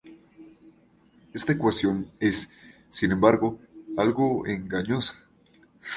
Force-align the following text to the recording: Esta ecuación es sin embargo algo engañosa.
Esta 1.31 1.53
ecuación 1.53 2.09
es 2.19 2.49
sin 2.89 3.11
embargo 3.11 3.59
algo 3.95 4.47
engañosa. 4.47 5.23